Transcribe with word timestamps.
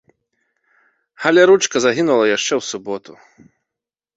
Але 1.31 1.41
ручка 1.51 1.75
загінула 1.85 2.25
яшчэ 2.37 2.53
ў 2.59 2.61
суботу. 2.71 3.11